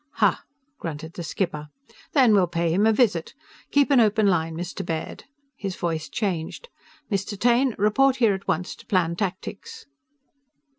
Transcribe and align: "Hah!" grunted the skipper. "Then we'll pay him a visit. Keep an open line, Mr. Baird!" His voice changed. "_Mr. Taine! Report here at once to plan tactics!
"Hah!" 0.13 0.39
grunted 0.79 1.13
the 1.13 1.21
skipper. 1.21 1.69
"Then 2.13 2.33
we'll 2.33 2.47
pay 2.47 2.71
him 2.73 2.87
a 2.87 2.91
visit. 2.91 3.35
Keep 3.69 3.91
an 3.91 3.99
open 3.99 4.25
line, 4.25 4.55
Mr. 4.57 4.83
Baird!" 4.83 5.25
His 5.55 5.75
voice 5.75 6.09
changed. 6.09 6.69
"_Mr. 7.11 7.39
Taine! 7.39 7.75
Report 7.77 8.15
here 8.15 8.33
at 8.33 8.47
once 8.47 8.73
to 8.77 8.87
plan 8.87 9.15
tactics! 9.15 9.85